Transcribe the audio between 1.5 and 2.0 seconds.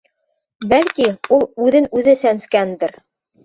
үҙен